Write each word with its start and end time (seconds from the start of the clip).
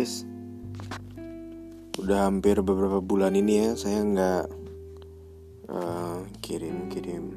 guys. 0.00 0.24
Udah 2.00 2.24
hampir 2.24 2.56
beberapa 2.64 3.04
bulan 3.04 3.36
ini 3.36 3.68
ya 3.68 3.70
Saya 3.76 4.00
nggak 4.00 4.44
uh, 5.68 6.24
kirim-kirim 6.40 7.36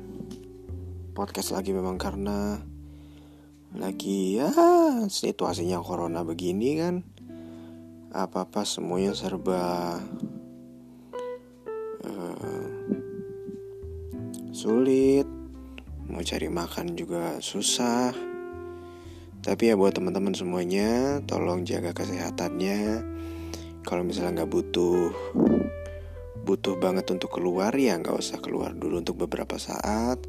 podcast 1.11 1.51
lagi 1.51 1.75
memang 1.75 1.99
karena 1.99 2.63
Lagi 3.75 4.39
ya 4.39 4.47
situasinya 5.11 5.83
corona 5.83 6.23
begini 6.23 6.79
kan. 6.79 7.03
Apa-apa 8.15 8.63
semuanya 8.63 9.11
serba 9.11 9.99
uh, 12.07 12.71
Sulit. 14.55 15.27
Mau 16.07 16.23
cari 16.23 16.47
makan 16.47 16.95
juga 16.95 17.43
susah 17.43 18.32
tapi 19.43 19.67
ya 19.67 19.75
buat 19.75 19.91
teman-teman 19.91 20.31
semuanya, 20.31 21.19
tolong 21.27 21.67
jaga 21.67 21.91
kesehatannya. 21.91 23.03
Kalau 23.83 24.07
misalnya 24.07 24.39
nggak 24.39 24.51
butuh 24.55 25.11
butuh 26.47 26.79
banget 26.79 27.11
untuk 27.11 27.39
keluar 27.39 27.71
ya 27.75 27.99
nggak 27.99 28.19
usah 28.19 28.39
keluar 28.39 28.71
dulu 28.71 29.03
untuk 29.03 29.19
beberapa 29.19 29.59
saat. 29.59 30.23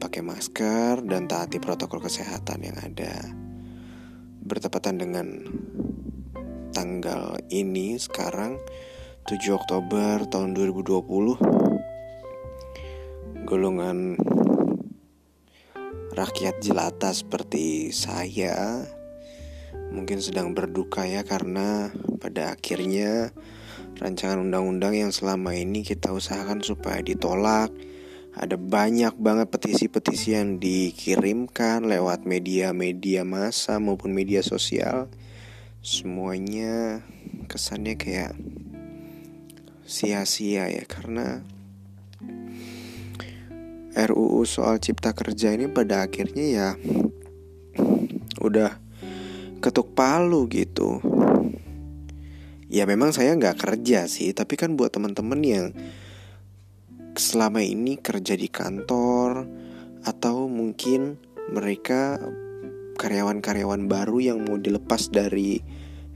Pakai 0.00 0.24
masker 0.24 1.04
dan 1.04 1.28
taati 1.28 1.60
protokol 1.60 2.00
kesehatan 2.00 2.64
yang 2.64 2.80
ada. 2.80 3.20
Bertepatan 4.40 4.96
dengan 4.96 5.44
tanggal 6.72 7.36
ini 7.52 8.00
sekarang 8.00 8.56
7 9.28 9.60
Oktober 9.60 10.24
tahun 10.24 10.56
2020 10.56 13.44
golongan 13.44 14.16
rakyat 16.18 16.58
jelata 16.58 17.14
seperti 17.14 17.94
saya 17.94 18.82
mungkin 19.94 20.18
sedang 20.18 20.50
berduka 20.50 21.06
ya 21.06 21.22
karena 21.22 21.94
pada 22.18 22.58
akhirnya 22.58 23.30
rancangan 24.02 24.42
undang-undang 24.42 24.98
yang 24.98 25.12
selama 25.14 25.54
ini 25.54 25.86
kita 25.86 26.10
usahakan 26.10 26.58
supaya 26.66 26.98
ditolak. 27.00 27.70
Ada 28.38 28.54
banyak 28.54 29.18
banget 29.18 29.50
petisi-petisi 29.50 30.38
yang 30.38 30.62
dikirimkan 30.62 31.86
lewat 31.86 32.22
media-media 32.22 33.26
massa 33.26 33.82
maupun 33.82 34.14
media 34.14 34.46
sosial. 34.46 35.10
Semuanya 35.82 37.02
kesannya 37.50 37.98
kayak 37.98 38.38
sia-sia 39.82 40.70
ya 40.70 40.84
karena 40.86 41.42
RUU 43.96 44.44
soal 44.44 44.82
cipta 44.82 45.16
kerja 45.16 45.54
ini 45.56 45.70
pada 45.70 46.04
akhirnya 46.04 46.44
ya 46.44 46.68
udah 48.42 48.76
ketuk 49.58 49.92
palu 49.96 50.46
gitu. 50.50 51.02
Ya 52.68 52.84
memang 52.84 53.16
saya 53.16 53.32
nggak 53.32 53.64
kerja 53.64 54.04
sih, 54.04 54.36
tapi 54.36 54.60
kan 54.60 54.76
buat 54.76 54.92
teman-teman 54.92 55.40
yang 55.40 55.66
selama 57.16 57.64
ini 57.64 57.96
kerja 57.98 58.36
di 58.36 58.46
kantor 58.46 59.48
atau 60.04 60.46
mungkin 60.46 61.18
mereka 61.48 62.20
karyawan-karyawan 63.00 63.88
baru 63.88 64.20
yang 64.20 64.38
mau 64.44 64.60
dilepas 64.60 65.08
dari 65.10 65.64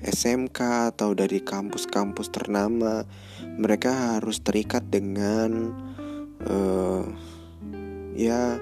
SMK 0.03 0.93
atau 0.95 1.15
dari 1.15 1.39
kampus-kampus 1.41 2.34
ternama, 2.34 3.06
mereka 3.55 4.19
harus 4.19 4.43
terikat 4.43 4.83
dengan 4.91 5.78
uh, 6.43 7.06
ya 8.12 8.60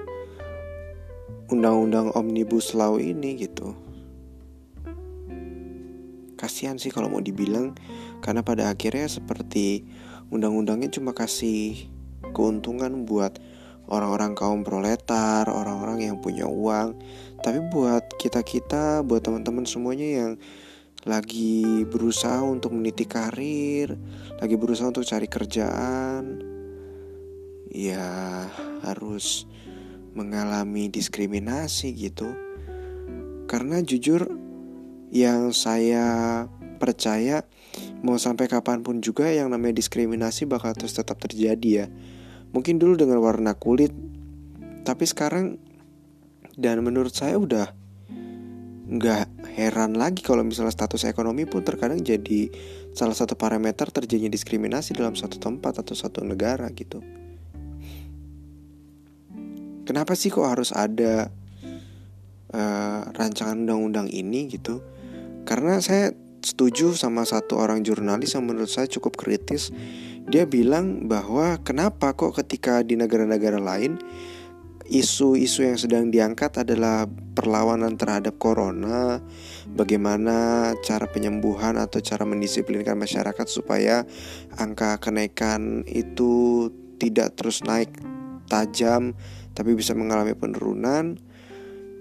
undang-undang 1.51 2.15
omnibus 2.15 2.71
law 2.71 2.95
ini 2.95 3.35
gitu 3.39 3.75
kasihan 6.39 6.79
sih 6.81 6.89
kalau 6.89 7.11
mau 7.11 7.21
dibilang 7.21 7.77
karena 8.25 8.41
pada 8.41 8.73
akhirnya 8.73 9.05
seperti 9.05 9.85
undang-undangnya 10.33 10.89
cuma 10.89 11.13
kasih 11.13 11.91
keuntungan 12.33 13.05
buat 13.05 13.37
orang-orang 13.91 14.33
kaum 14.33 14.61
proletar, 14.63 15.45
orang-orang 15.51 16.07
yang 16.07 16.17
punya 16.23 16.47
uang. 16.47 16.95
Tapi 17.43 17.59
buat 17.69 18.15
kita-kita, 18.15 19.03
buat 19.03 19.21
teman-teman 19.21 19.67
semuanya 19.67 20.07
yang 20.07 20.31
lagi 21.03 21.83
berusaha 21.89 22.39
untuk 22.45 22.71
meniti 22.71 23.09
karir, 23.09 23.97
lagi 24.37 24.55
berusaha 24.55 24.87
untuk 24.87 25.03
cari 25.03 25.27
kerjaan, 25.27 26.39
ya 27.71 28.03
harus 28.83 29.47
mengalami 30.11 30.91
diskriminasi 30.91 31.95
gitu. 31.95 32.35
Karena 33.47 33.79
jujur 33.79 34.27
yang 35.11 35.55
saya 35.55 36.47
percaya 36.79 37.47
mau 38.03 38.19
sampai 38.19 38.51
kapan 38.51 38.83
pun 38.83 38.99
juga 38.99 39.31
yang 39.31 39.47
namanya 39.47 39.79
diskriminasi 39.79 40.47
bakal 40.47 40.75
terus 40.75 40.95
tetap 40.95 41.19
terjadi 41.23 41.69
ya. 41.71 41.85
Mungkin 42.51 42.83
dulu 42.83 42.99
dengan 42.99 43.23
warna 43.23 43.55
kulit, 43.55 43.95
tapi 44.83 45.07
sekarang 45.07 45.55
dan 46.59 46.83
menurut 46.83 47.15
saya 47.15 47.39
udah 47.39 47.71
nggak 48.91 49.55
heran 49.55 49.95
lagi 49.95 50.19
kalau 50.19 50.43
misalnya 50.43 50.75
status 50.75 51.07
ekonomi 51.07 51.47
pun 51.47 51.63
terkadang 51.63 52.03
jadi 52.03 52.51
salah 52.91 53.15
satu 53.15 53.39
parameter 53.39 53.87
terjadinya 53.87 54.35
diskriminasi 54.35 54.91
dalam 54.91 55.15
satu 55.15 55.39
tempat 55.39 55.79
atau 55.79 55.95
satu 55.95 56.27
negara 56.27 56.67
gitu. 56.75 56.99
Kenapa 59.91 60.15
sih 60.15 60.31
kok 60.31 60.47
harus 60.47 60.71
ada 60.71 61.27
uh, 62.55 63.01
rancangan 63.11 63.59
undang-undang 63.59 64.07
ini 64.07 64.47
gitu? 64.47 64.79
Karena 65.43 65.83
saya 65.83 66.15
setuju 66.39 66.95
sama 66.95 67.27
satu 67.27 67.59
orang 67.59 67.83
jurnalis 67.83 68.39
yang 68.39 68.47
menurut 68.47 68.71
saya 68.71 68.87
cukup 68.87 69.19
kritis. 69.19 69.67
Dia 70.31 70.47
bilang 70.47 71.11
bahwa 71.11 71.59
kenapa 71.59 72.15
kok 72.15 72.39
ketika 72.39 72.87
di 72.87 72.95
negara-negara 72.95 73.59
lain 73.59 73.99
isu-isu 74.87 75.67
yang 75.67 75.75
sedang 75.75 76.07
diangkat 76.07 76.63
adalah 76.63 77.03
perlawanan 77.35 77.99
terhadap 77.99 78.39
corona, 78.39 79.19
bagaimana 79.75 80.71
cara 80.87 81.03
penyembuhan 81.11 81.75
atau 81.75 81.99
cara 81.99 82.23
mendisiplinkan 82.23 82.95
masyarakat 82.95 83.47
supaya 83.51 84.07
angka 84.55 85.03
kenaikan 85.03 85.83
itu 85.83 86.71
tidak 86.95 87.35
terus 87.35 87.59
naik 87.67 87.91
tajam 88.47 89.15
tapi 89.61 89.77
bisa 89.77 89.93
mengalami 89.93 90.33
penurunan 90.33 91.21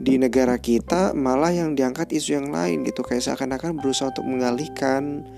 di 0.00 0.16
negara 0.16 0.56
kita 0.56 1.12
malah 1.12 1.53
yang 1.53 1.76
diangkat 1.76 2.09
isu 2.16 2.41
yang 2.41 2.48
lain 2.48 2.88
gitu. 2.88 3.04
Kayak 3.04 3.28
seakan-akan 3.28 3.76
berusaha 3.76 4.09
untuk 4.09 4.25
mengalihkan 4.25 5.28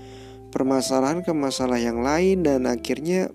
permasalahan 0.55 1.19
ke 1.19 1.35
masalah 1.35 1.75
yang 1.75 1.99
lain 1.99 2.47
dan 2.47 2.63
akhirnya 2.63 3.27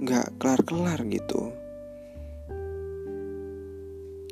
nggak 0.00 0.40
kelar-kelar 0.40 1.04
gitu. 1.04 1.52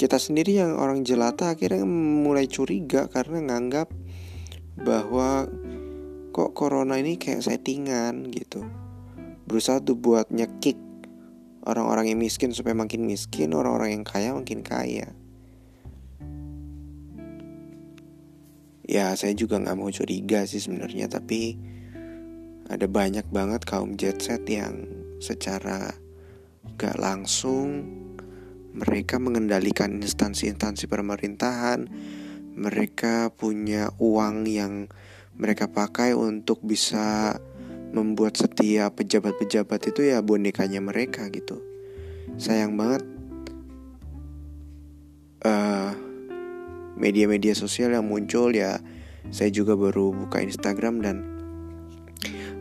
Kita 0.01 0.17
sendiri 0.17 0.57
yang 0.57 0.81
orang 0.81 1.05
jelata 1.05 1.53
akhirnya 1.53 1.85
mulai 1.85 2.49
curiga 2.49 3.13
karena 3.13 3.45
nganggap 3.45 3.93
bahwa 4.81 5.53
kok 6.33 6.57
corona 6.57 6.97
ini 6.97 7.21
kayak 7.21 7.45
settingan 7.45 8.33
gitu. 8.33 8.65
Berusaha 9.45 9.85
tuh 9.85 10.01
buat 10.01 10.33
nyekik 10.33 10.92
orang-orang 11.63 12.11
yang 12.11 12.21
miskin 12.21 12.51
supaya 12.51 12.75
makin 12.75 13.07
miskin, 13.07 13.55
orang-orang 13.55 14.01
yang 14.01 14.05
kaya 14.07 14.35
makin 14.35 14.61
kaya. 14.67 15.15
Ya 18.83 19.15
saya 19.15 19.33
juga 19.33 19.63
nggak 19.63 19.79
mau 19.79 19.89
curiga 19.89 20.43
sih 20.45 20.59
sebenarnya, 20.59 21.07
tapi 21.07 21.57
ada 22.67 22.87
banyak 22.91 23.27
banget 23.31 23.63
kaum 23.63 23.95
jet 23.95 24.19
set 24.19 24.43
yang 24.49 24.87
secara 25.23 25.95
gak 26.79 26.99
langsung 26.99 27.87
mereka 28.73 29.21
mengendalikan 29.21 30.01
instansi-instansi 30.01 30.89
pemerintahan, 30.89 31.87
mereka 32.57 33.29
punya 33.33 33.93
uang 34.01 34.49
yang 34.49 34.89
mereka 35.37 35.69
pakai 35.69 36.17
untuk 36.17 36.65
bisa 36.65 37.37
membuat 37.93 38.41
setiap 38.41 38.97
pejabat-pejabat 38.99 39.93
itu 39.93 40.01
ya 40.09 40.25
bonekanya 40.25 40.81
mereka 40.81 41.29
gitu. 41.29 41.61
Sayang 42.41 42.75
banget 42.75 43.05
eh, 45.45 45.91
media-media 46.97 47.53
sosial 47.53 47.93
yang 47.93 48.09
muncul 48.09 48.51
ya. 48.51 48.81
Saya 49.31 49.55
juga 49.55 49.79
baru 49.79 50.11
buka 50.11 50.43
Instagram 50.43 50.99
dan 50.99 51.17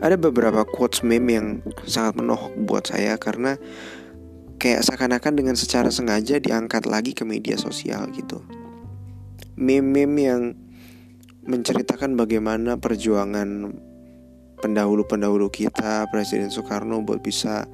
ada 0.01 0.18
beberapa 0.18 0.62
quotes 0.66 1.01
meme 1.01 1.30
yang 1.34 1.48
sangat 1.89 2.22
menohok 2.22 2.54
buat 2.66 2.86
saya 2.89 3.18
karena 3.18 3.57
kayak 4.62 4.86
seakan-akan 4.86 5.34
dengan 5.34 5.56
secara 5.57 5.89
sengaja 5.89 6.38
diangkat 6.38 6.86
lagi 6.86 7.18
ke 7.18 7.25
media 7.25 7.57
sosial 7.57 8.10
gitu. 8.13 8.45
Meme-meme 9.57 10.22
yang 10.22 10.42
menceritakan 11.45 12.13
bagaimana 12.13 12.77
perjuangan 12.77 13.74
pendahulu-pendahulu 14.62 15.50
kita, 15.50 16.06
Presiden 16.13 16.54
Soekarno 16.54 17.02
buat 17.02 17.19
bisa 17.19 17.66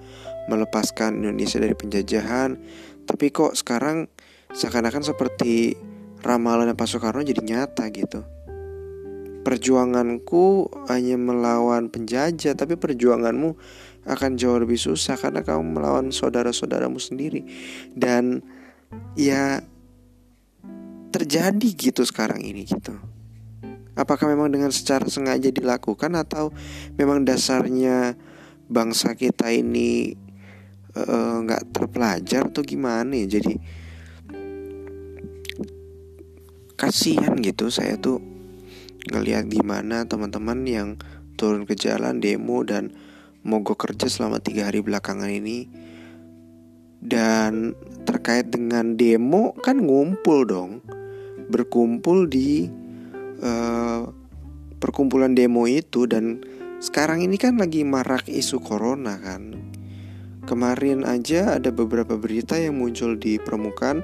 melepaskan 0.48 1.20
Indonesia 1.20 1.60
dari 1.60 1.76
penjajahan. 1.76 2.56
Tapi 3.04 3.26
kok 3.30 3.54
sekarang 3.54 4.08
seakan-akan 4.56 5.04
seperti 5.04 5.76
ramalan 6.24 6.72
Pak 6.72 6.88
Soekarno 6.88 7.22
jadi 7.22 7.44
nyata 7.44 7.92
gitu. 7.92 8.24
perjuanganku 9.48 10.68
hanya 10.92 11.16
melawan 11.16 11.88
penjajah, 11.88 12.52
tapi 12.52 12.76
perjuanganmu 12.76 13.56
akan 14.04 14.36
jauh 14.36 14.60
lebih 14.60 14.76
susah 14.76 15.16
karena 15.16 15.40
kamu 15.40 15.80
melawan 15.80 16.12
saudara-saudaramu 16.12 17.00
sendiri. 17.00 17.48
Dan 17.96 18.44
ya 19.16 19.64
terjadi 21.16 21.70
gitu 21.80 22.04
sekarang 22.04 22.44
ini 22.44 22.68
gitu. 22.68 23.00
Apakah 23.98 24.30
memang 24.30 24.54
dengan 24.54 24.70
secara 24.70 25.10
sengaja 25.10 25.50
dilakukan 25.50 26.14
atau 26.14 26.54
memang 27.02 27.26
dasarnya 27.26 28.14
bangsa 28.70 29.18
kita 29.18 29.50
ini 29.50 30.14
eh, 30.94 31.36
nggak 31.42 31.64
uh, 31.66 31.70
terpelajar 31.74 32.54
atau 32.54 32.62
gimana 32.62 33.18
ya? 33.18 33.42
Jadi 33.42 33.58
kasihan 36.78 37.34
gitu. 37.42 37.74
Saya 37.74 37.98
tuh 37.98 38.22
ngelihat 39.10 39.50
gimana 39.50 40.06
teman-teman 40.06 40.62
yang 40.70 40.90
turun 41.34 41.66
ke 41.66 41.74
jalan 41.74 42.22
demo 42.22 42.62
dan 42.62 42.94
mogok 43.42 43.90
kerja 43.90 44.06
selama 44.06 44.38
tiga 44.38 44.70
hari 44.70 44.86
belakangan 44.86 45.34
ini. 45.34 45.66
Dan 47.02 47.74
terkait 48.06 48.54
dengan 48.54 48.94
demo 48.94 49.58
kan 49.58 49.82
ngumpul 49.82 50.46
dong. 50.46 50.72
Berkumpul 51.50 52.30
di 52.30 52.68
uh, 53.42 54.08
perkumpulan 54.78 55.34
demo 55.34 55.66
itu 55.66 56.06
dan 56.06 56.42
sekarang 56.78 57.26
ini 57.26 57.42
kan 57.42 57.58
lagi 57.58 57.82
marak 57.82 58.30
isu 58.30 58.62
corona 58.62 59.18
kan. 59.18 59.74
Kemarin 60.48 61.04
aja 61.04 61.60
ada 61.60 61.74
beberapa 61.74 62.16
berita 62.16 62.56
yang 62.56 62.80
muncul 62.80 63.20
di 63.20 63.36
permukaan. 63.42 64.00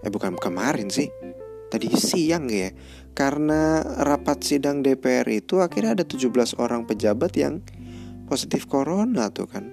Eh 0.00 0.10
bukan 0.10 0.34
kemarin 0.34 0.88
sih 0.88 1.12
tadi 1.70 1.92
siang 1.94 2.48
ya. 2.50 2.72
Karena 3.12 3.84
rapat 3.84 4.42
sidang 4.42 4.80
DPR 4.80 5.28
itu 5.28 5.60
akhirnya 5.60 6.00
ada 6.00 6.06
17 6.08 6.56
orang 6.58 6.88
pejabat 6.88 7.36
yang 7.36 7.60
positif 8.26 8.66
corona 8.66 9.28
tuh 9.30 9.46
kan. 9.46 9.64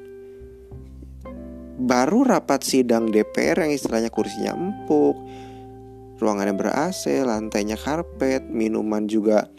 Baru 1.78 2.25
rapat 2.25 2.66
sidang 2.66 3.10
DPR 3.10 3.66
yang 3.66 3.72
istilahnya 3.72 4.12
kursinya 4.12 4.54
empuk 4.57 5.16
ruangannya 6.17 6.53
ber 6.57 6.73
AC 6.73 7.21
lantainya 7.21 7.77
karpet 7.77 8.49
minuman 8.49 9.05
juga 9.05 9.49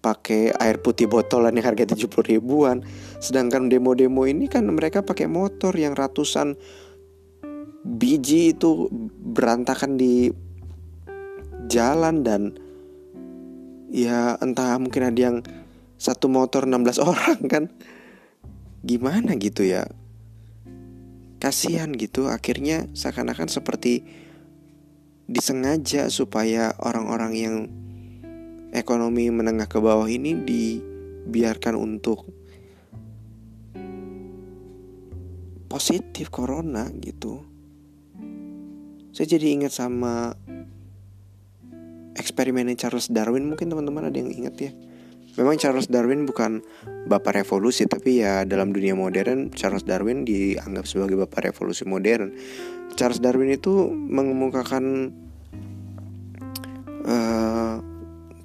pakai 0.00 0.56
air 0.56 0.80
putih 0.80 1.06
botolan 1.06 1.52
yang 1.52 1.68
harga 1.68 1.92
70 1.92 2.36
ribuan. 2.36 2.80
Sedangkan 3.20 3.68
demo-demo 3.68 4.24
ini 4.24 4.48
kan 4.48 4.64
mereka 4.64 5.04
pakai 5.04 5.28
motor 5.28 5.76
yang 5.76 5.92
ratusan 5.92 6.56
biji 7.84 8.56
itu 8.56 8.88
berantakan 9.32 10.00
di 10.00 10.32
jalan 11.68 12.24
dan 12.24 12.56
ya 13.92 14.36
entah 14.40 14.76
mungkin 14.80 15.12
ada 15.12 15.20
yang 15.20 15.36
satu 16.00 16.32
motor 16.32 16.64
16 16.64 16.96
orang 17.12 17.40
kan. 17.44 17.64
Gimana 18.80 19.36
gitu 19.36 19.68
ya? 19.68 19.84
Kasihan 21.40 21.92
gitu 21.96 22.28
akhirnya 22.28 22.88
seakan-akan 22.96 23.48
seperti 23.48 24.19
disengaja 25.30 26.10
supaya 26.10 26.74
orang-orang 26.82 27.32
yang 27.38 27.56
ekonomi 28.74 29.30
menengah 29.30 29.70
ke 29.70 29.78
bawah 29.78 30.10
ini 30.10 30.34
dibiarkan 30.34 31.78
untuk 31.78 32.26
positif 35.70 36.34
corona 36.34 36.90
gitu. 36.98 37.46
Saya 39.14 39.38
jadi 39.38 39.54
ingat 39.54 39.70
sama 39.70 40.34
eksperimennya 42.18 42.74
Charles 42.74 43.06
Darwin. 43.06 43.46
Mungkin 43.46 43.70
teman-teman 43.70 44.10
ada 44.10 44.18
yang 44.18 44.34
ingat 44.34 44.54
ya 44.58 44.74
Memang 45.38 45.56
Charles 45.60 45.86
Darwin 45.86 46.26
bukan 46.26 46.64
bapak 47.06 47.42
revolusi 47.42 47.86
tapi 47.86 48.22
ya 48.22 48.42
dalam 48.42 48.74
dunia 48.74 48.98
modern 48.98 49.54
Charles 49.54 49.86
Darwin 49.86 50.26
dianggap 50.26 50.88
sebagai 50.88 51.14
bapak 51.20 51.52
revolusi 51.52 51.86
modern. 51.86 52.34
Charles 52.98 53.22
Darwin 53.22 53.54
itu 53.54 53.86
mengemukakan 53.90 55.14
uh, 57.06 57.78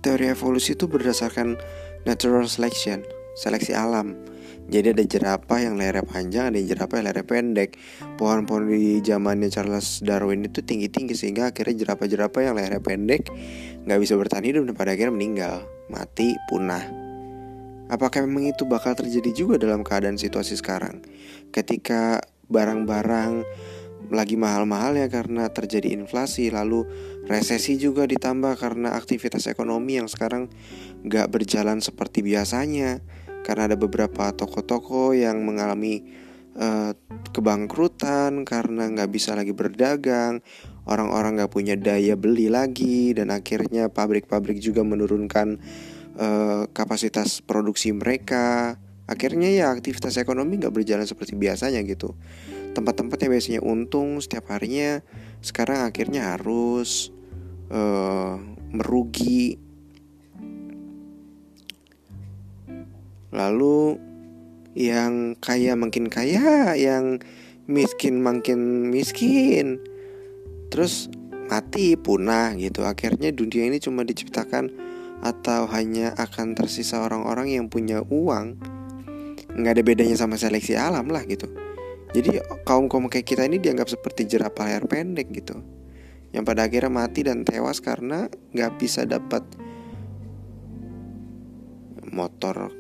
teori 0.06 0.30
evolusi 0.30 0.78
itu 0.78 0.86
berdasarkan 0.86 1.58
natural 2.06 2.46
selection, 2.46 3.02
seleksi 3.34 3.74
alam. 3.74 4.14
Jadi 4.66 4.98
ada 4.98 5.06
jerapah 5.06 5.62
yang 5.62 5.78
lehernya 5.78 6.02
panjang, 6.02 6.50
ada 6.50 6.58
jerapah 6.58 6.98
yang 6.98 7.06
lehernya 7.06 7.26
pendek. 7.26 7.78
Pohon-pohon 8.18 8.66
di 8.66 8.98
zamannya 9.06 9.54
Charles 9.54 10.02
Darwin 10.02 10.42
itu 10.46 10.66
tinggi-tinggi 10.66 11.14
sehingga 11.14 11.54
akhirnya 11.54 11.86
jerapah-jerapah 11.86 12.42
yang 12.42 12.54
lehernya 12.58 12.82
pendek 12.82 13.30
nggak 13.86 14.00
bisa 14.02 14.18
bertahan 14.18 14.46
hidup 14.46 14.66
dan 14.66 14.74
pada 14.74 14.98
akhirnya 14.98 15.14
meninggal, 15.14 15.56
mati, 15.92 16.34
punah. 16.50 16.84
Apakah 17.86 18.26
memang 18.26 18.50
itu 18.50 18.66
bakal 18.66 18.98
terjadi 18.98 19.30
juga 19.34 19.56
dalam 19.62 19.86
keadaan 19.86 20.18
situasi 20.18 20.58
sekarang? 20.58 21.06
Ketika 21.54 22.22
barang-barang 22.50 23.46
lagi 24.14 24.38
mahal-mahal 24.38 25.02
ya 25.02 25.10
karena 25.10 25.50
terjadi 25.50 25.98
inflasi 25.98 26.54
lalu 26.54 26.86
resesi 27.26 27.78
juga 27.82 28.06
ditambah 28.06 28.54
karena 28.58 28.94
aktivitas 28.94 29.50
ekonomi 29.50 29.98
yang 29.98 30.06
sekarang 30.06 30.50
nggak 31.06 31.34
berjalan 31.34 31.82
seperti 31.82 32.22
biasanya 32.22 33.02
karena 33.46 33.74
ada 33.74 33.78
beberapa 33.78 34.30
toko-toko 34.34 35.14
yang 35.14 35.42
mengalami 35.46 36.06
uh, 36.58 36.94
kebangkrutan 37.30 38.42
karena 38.42 38.90
nggak 38.90 39.10
bisa 39.14 39.38
lagi 39.38 39.54
berdagang, 39.54 40.42
orang-orang 40.86 41.42
nggak 41.42 41.54
punya 41.54 41.76
daya 41.78 42.18
beli 42.18 42.50
lagi 42.50 43.14
dan 43.14 43.30
akhirnya 43.34 43.90
pabrik-pabrik 43.90 44.62
juga 44.62 44.86
menurunkan 44.86 45.62
uh, 46.18 46.64
kapasitas 46.72 47.42
produksi 47.42 47.94
mereka. 47.94 48.78
Akhirnya 49.06 49.54
ya 49.54 49.70
aktivitas 49.70 50.18
ekonomi 50.18 50.58
nggak 50.58 50.74
berjalan 50.74 51.06
seperti 51.06 51.38
biasanya 51.38 51.82
gitu. 51.86 52.18
Tempat-tempat 52.74 53.18
yang 53.22 53.32
biasanya 53.38 53.62
untung 53.62 54.18
setiap 54.18 54.50
harinya 54.50 55.02
sekarang 55.46 55.86
akhirnya 55.86 56.34
harus 56.34 57.14
uh, 57.70 58.42
merugi 58.74 59.62
Lalu 63.36 64.00
yang 64.80 65.36
kaya 65.44 65.76
makin 65.76 66.08
kaya, 66.08 66.72
yang 66.80 67.20
miskin 67.68 68.24
makin 68.24 68.88
miskin. 68.88 69.84
Terus 70.70 71.10
mati 71.48 71.94
punah 71.96 72.54
gitu. 72.58 72.84
Akhirnya 72.84 73.30
dunia 73.32 73.70
ini 73.70 73.78
cuma 73.78 74.02
diciptakan 74.02 74.72
atau 75.24 75.66
hanya 75.72 76.14
akan 76.18 76.54
tersisa 76.54 77.02
orang-orang 77.02 77.56
yang 77.56 77.66
punya 77.72 78.02
uang. 78.06 78.60
Nggak 79.56 79.74
ada 79.80 79.84
bedanya 79.84 80.16
sama 80.18 80.36
seleksi 80.36 80.76
alam 80.76 81.08
lah 81.10 81.24
gitu. 81.26 81.48
Jadi 82.16 82.40
kaum 82.64 82.88
kaum 82.88 83.12
kayak 83.12 83.28
kita 83.28 83.44
ini 83.44 83.60
dianggap 83.60 83.92
seperti 83.92 84.28
jerapah 84.28 84.72
leher 84.72 84.88
pendek 84.88 85.32
gitu. 85.36 85.60
Yang 86.32 86.44
pada 86.48 86.68
akhirnya 86.68 86.92
mati 86.92 87.24
dan 87.24 87.48
tewas 87.48 87.80
karena 87.80 88.28
nggak 88.52 88.72
bisa 88.80 89.08
dapat 89.08 89.44
motor 92.16 92.72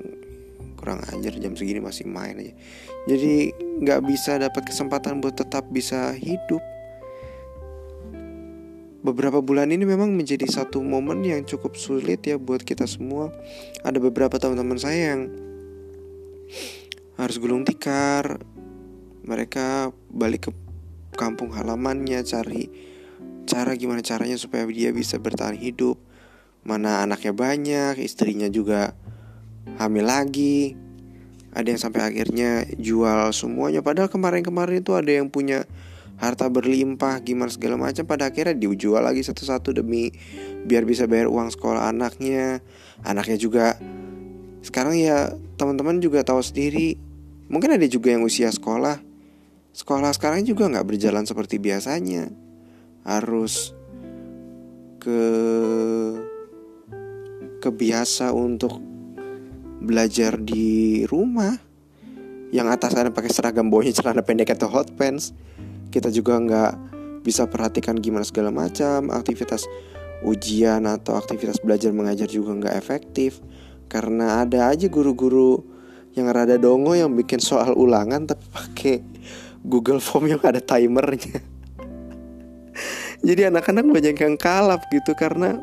kurang 0.80 1.04
ajar 1.12 1.36
jam 1.36 1.58
segini 1.58 1.84
masih 1.84 2.08
main 2.08 2.40
aja 2.40 2.54
jadi 3.10 3.52
nggak 3.84 4.02
bisa 4.08 4.40
dapat 4.40 4.64
kesempatan 4.70 5.20
buat 5.20 5.36
tetap 5.36 5.68
bisa 5.74 6.16
hidup 6.16 6.62
beberapa 9.06 9.38
bulan 9.38 9.70
ini 9.70 9.86
memang 9.86 10.10
menjadi 10.18 10.50
satu 10.50 10.82
momen 10.82 11.22
yang 11.22 11.46
cukup 11.46 11.78
sulit 11.78 12.26
ya 12.26 12.42
buat 12.42 12.66
kita 12.66 12.90
semua. 12.90 13.30
Ada 13.86 14.02
beberapa 14.02 14.42
teman-teman 14.42 14.82
saya 14.82 15.14
yang 15.14 15.22
harus 17.22 17.38
gulung 17.38 17.62
tikar. 17.62 18.42
Mereka 19.26 19.94
balik 20.10 20.50
ke 20.50 20.52
kampung 21.14 21.54
halamannya 21.54 22.26
cari 22.26 22.70
cara 23.46 23.78
gimana 23.78 24.02
caranya 24.02 24.42
supaya 24.42 24.66
dia 24.66 24.90
bisa 24.90 25.22
bertahan 25.22 25.54
hidup. 25.54 26.02
Mana 26.66 27.06
anaknya 27.06 27.30
banyak 27.30 28.02
istrinya 28.02 28.50
juga 28.50 28.98
hamil 29.78 30.10
lagi. 30.10 30.74
Ada 31.54 31.78
yang 31.78 31.82
sampai 31.82 32.02
akhirnya 32.10 32.66
jual 32.82 33.30
semuanya. 33.32 33.86
Padahal 33.86 34.10
kemarin-kemarin 34.10 34.82
itu 34.82 34.98
ada 34.98 35.14
yang 35.14 35.30
punya 35.30 35.70
harta 36.16 36.48
berlimpah 36.48 37.20
gimana 37.24 37.52
segala 37.52 37.76
macam. 37.76 38.08
Pada 38.08 38.32
akhirnya 38.32 38.56
dijual 38.56 39.04
lagi 39.04 39.22
satu-satu 39.24 39.76
demi 39.76 40.12
biar 40.66 40.88
bisa 40.88 41.06
bayar 41.06 41.28
uang 41.28 41.52
sekolah 41.52 41.92
anaknya. 41.92 42.64
Anaknya 43.04 43.38
juga 43.40 43.76
sekarang 44.64 44.98
ya 44.98 45.36
teman-teman 45.60 46.02
juga 46.02 46.26
tahu 46.26 46.42
sendiri 46.42 46.98
mungkin 47.52 47.76
ada 47.76 47.86
juga 47.86 48.16
yang 48.16 48.24
usia 48.24 48.50
sekolah. 48.50 49.04
Sekolah 49.76 50.12
sekarang 50.16 50.48
juga 50.48 50.72
nggak 50.72 50.88
berjalan 50.88 51.28
seperti 51.28 51.60
biasanya. 51.60 52.32
Harus 53.04 53.76
ke 55.04 55.22
kebiasa 57.60 58.32
untuk 58.34 58.80
belajar 59.84 60.40
di 60.40 61.04
rumah. 61.06 61.60
Yang 62.56 62.68
atas 62.72 62.92
ada 62.96 63.12
pakai 63.12 63.30
seragam 63.30 63.68
bawahnya 63.68 63.92
celana 63.92 64.24
pendek 64.24 64.56
atau 64.56 64.72
hot 64.72 64.96
pants 64.96 65.36
kita 65.90 66.14
juga 66.14 66.38
nggak 66.40 66.72
bisa 67.26 67.50
perhatikan 67.50 67.98
gimana 67.98 68.22
segala 68.22 68.54
macam 68.54 69.10
aktivitas 69.10 69.66
ujian 70.22 70.86
atau 70.86 71.18
aktivitas 71.18 71.62
belajar 71.62 71.90
mengajar 71.94 72.30
juga 72.30 72.54
nggak 72.54 72.76
efektif 72.78 73.42
karena 73.90 74.42
ada 74.46 74.70
aja 74.70 74.90
guru-guru 74.90 75.62
yang 76.16 76.32
rada 76.32 76.56
dongo 76.56 76.96
yang 76.96 77.12
bikin 77.12 77.44
soal 77.44 77.76
ulangan 77.76 78.26
tapi 78.26 78.46
pakai 78.50 78.96
Google 79.66 80.00
Form 80.00 80.30
yang 80.30 80.42
ada 80.46 80.62
timernya. 80.62 81.42
Jadi 83.26 83.42
anak-anak 83.50 83.86
banyak 83.90 84.16
yang 84.22 84.36
kalap 84.38 84.86
gitu 84.94 85.18
karena 85.18 85.58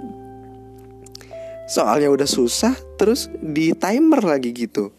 soalnya 1.71 2.11
udah 2.11 2.27
susah 2.27 2.75
terus 2.99 3.31
di 3.39 3.71
timer 3.73 4.21
lagi 4.27 4.51
gitu 4.51 4.91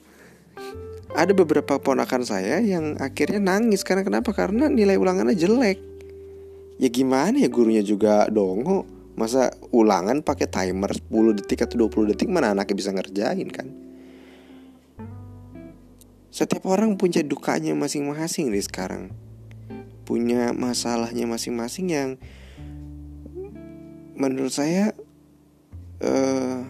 ada 1.13 1.32
beberapa 1.32 1.77
ponakan 1.77 2.25
saya 2.25 2.58
yang 2.60 2.98
akhirnya 2.98 3.38
nangis 3.38 3.86
karena 3.86 4.01
kenapa? 4.01 4.34
Karena 4.34 4.70
nilai 4.70 4.98
ulangannya 4.98 5.38
jelek. 5.38 5.77
Ya 6.82 6.89
gimana 6.89 7.38
ya 7.38 7.50
gurunya 7.50 7.86
juga 7.86 8.27
dongo. 8.29 8.86
Masa 9.13 9.53
ulangan 9.70 10.25
pakai 10.25 10.50
timer 10.50 10.89
10 10.89 11.38
detik 11.38 11.70
atau 11.70 11.86
20 11.86 12.17
detik 12.17 12.34
mana 12.34 12.58
anaknya 12.58 12.75
bisa 12.75 12.89
ngerjain 12.89 13.50
kan? 13.53 13.70
Setiap 16.34 16.65
orang 16.65 16.98
punya 16.98 17.22
dukanya 17.22 17.77
masing-masing 17.77 18.50
nih 18.50 18.65
sekarang. 18.65 19.13
Punya 20.01 20.50
masalahnya 20.50 21.29
masing-masing 21.29 21.88
yang 21.93 22.10
menurut 24.17 24.50
saya 24.50 24.98
uh, 26.01 26.65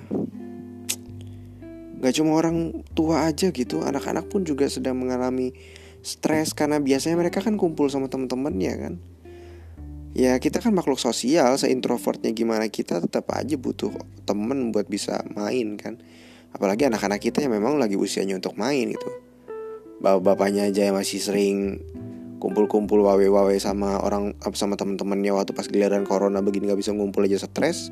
Gak 2.03 2.19
cuma 2.19 2.36
orang 2.36 2.83
tua 2.91 3.31
aja 3.31 3.48
gitu, 3.48 3.79
anak-anak 3.79 4.27
pun 4.27 4.43
juga 4.43 4.67
sedang 4.67 5.00
mengalami 5.00 5.55
stres 6.03 6.51
karena 6.51 6.83
biasanya 6.83 7.15
mereka 7.15 7.39
kan 7.39 7.55
kumpul 7.55 7.88
sama 7.88 8.12
teman-temannya 8.12 8.74
kan. 8.75 8.93
Ya 10.13 10.36
kita 10.38 10.60
kan 10.60 10.75
makhluk 10.75 11.00
sosial, 11.00 11.55
seintrovertnya 11.55 12.36
gimana 12.36 12.67
kita 12.67 13.00
tetap 13.00 13.31
aja 13.33 13.55
butuh 13.55 13.95
temen 14.27 14.75
buat 14.75 14.86
bisa 14.86 15.24
main 15.31 15.79
kan. 15.79 15.98
Apalagi 16.53 16.86
anak-anak 16.86 17.24
kita 17.24 17.41
yang 17.41 17.55
memang 17.55 17.79
lagi 17.81 17.98
usianya 17.98 18.38
untuk 18.38 18.53
main 18.60 18.93
gitu. 18.93 19.10
Bapak-bapaknya 20.03 20.69
aja 20.69 20.86
yang 20.91 21.00
masih 21.00 21.17
sering 21.17 21.81
kumpul-kumpul 22.43 23.00
wawe-wawe 23.00 23.55
sama 23.55 24.03
orang 24.03 24.36
sama 24.51 24.75
teman-temannya 24.75 25.31
waktu 25.31 25.55
pas 25.55 25.72
giliran 25.72 26.03
corona 26.03 26.43
begini 26.43 26.67
gak 26.67 26.83
bisa 26.83 26.91
ngumpul 26.91 27.24
aja 27.24 27.39
stres 27.39 27.88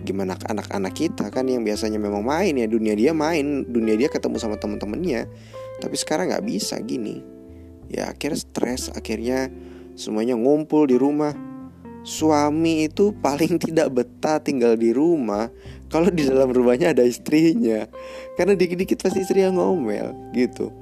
gimana 0.00 0.34
anak-anak 0.36 0.92
kita 0.96 1.28
kan 1.28 1.46
yang 1.46 1.62
biasanya 1.62 2.00
memang 2.00 2.24
main 2.24 2.56
ya. 2.56 2.66
Dunia 2.66 2.96
dia 2.96 3.12
main 3.12 3.64
dunia 3.68 3.94
dia 3.96 4.08
ketemu 4.08 4.36
sama 4.40 4.56
temen-temennya. 4.56 5.28
Tapi 5.80 5.96
sekarang 5.96 6.32
nggak 6.32 6.44
bisa 6.44 6.80
gini. 6.80 7.22
Ya 7.90 8.10
akhirnya 8.10 8.40
stres 8.40 8.90
akhirnya 8.90 9.52
semuanya 9.94 10.34
ngumpul 10.34 10.88
di 10.88 10.96
rumah. 10.96 11.36
Suami 12.00 12.88
itu 12.88 13.12
paling 13.12 13.60
tidak 13.64 13.92
betah 13.92 14.40
tinggal 14.40 14.72
di 14.74 14.90
rumah 14.90 15.52
kalau 15.92 16.08
di 16.08 16.24
dalam 16.24 16.48
rumahnya 16.48 16.96
ada 16.96 17.04
istrinya. 17.04 17.84
Karena 18.34 18.56
dikit-dikit 18.56 19.04
pasti 19.04 19.20
istri 19.20 19.44
yang 19.44 19.60
ngomel 19.60 20.32
gitu. 20.32 20.72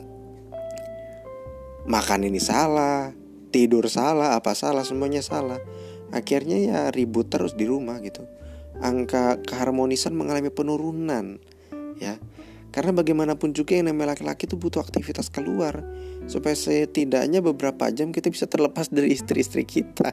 Makan 1.88 2.28
ini 2.28 2.38
salah 2.38 3.10
tidur 3.48 3.88
salah 3.88 4.36
apa 4.36 4.54
salah 4.54 4.86
semuanya 4.86 5.24
salah. 5.24 5.58
Akhirnya 6.08 6.56
ya 6.56 6.80
ribut 6.88 7.28
terus 7.28 7.52
di 7.52 7.68
rumah 7.68 8.00
gitu 8.00 8.37
angka 8.78 9.42
keharmonisan 9.42 10.14
mengalami 10.14 10.50
penurunan 10.50 11.38
ya. 11.98 12.16
Karena 12.68 12.92
bagaimanapun 12.92 13.56
juga 13.56 13.80
yang 13.80 13.90
namanya 13.90 14.12
laki-laki 14.12 14.44
itu 14.44 14.60
butuh 14.60 14.84
aktivitas 14.84 15.32
keluar 15.32 15.82
supaya 16.28 16.52
setidaknya 16.52 17.40
beberapa 17.40 17.88
jam 17.88 18.12
kita 18.12 18.28
bisa 18.28 18.44
terlepas 18.44 18.92
dari 18.92 19.16
istri-istri 19.16 19.64
kita. 19.64 20.12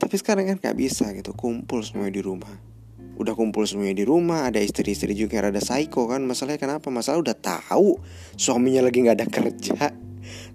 Tapi 0.00 0.14
sekarang 0.18 0.48
kan 0.48 0.56
nggak 0.58 0.76
bisa 0.76 1.12
gitu 1.12 1.36
kumpul 1.36 1.84
semuanya 1.84 2.18
di 2.18 2.22
rumah. 2.24 2.56
Udah 3.20 3.36
kumpul 3.36 3.68
semuanya 3.68 4.00
di 4.00 4.06
rumah 4.08 4.48
ada 4.48 4.58
istri-istri 4.58 5.12
juga 5.12 5.38
yang 5.38 5.52
rada 5.52 5.60
psycho 5.60 6.08
kan. 6.08 6.24
Masalahnya 6.24 6.58
kenapa? 6.58 6.88
Masalah 6.88 7.20
udah 7.20 7.36
tahu 7.36 8.00
suaminya 8.34 8.88
lagi 8.88 9.04
nggak 9.04 9.16
ada 9.22 9.28
kerja. 9.28 9.92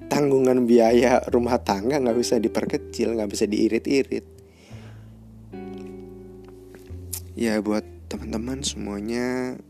Tanggungan 0.09 0.65
biaya 0.65 1.21
rumah 1.29 1.61
tangga 1.61 2.01
nggak 2.01 2.17
bisa 2.17 2.41
diperkecil 2.41 3.15
nggak 3.15 3.29
bisa 3.29 3.45
diirit-irit 3.45 4.36
Ya 7.37 7.61
buat 7.61 7.85
teman-teman 8.09 8.65
semuanya 8.65 9.61